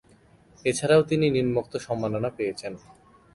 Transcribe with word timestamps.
এছাড়াও 0.65 1.01
তিনি 1.03 1.25
নিম্নোক্ত 1.29 1.73
সম্মাননা 1.77 2.29
পেয়েছেন। 2.37 2.73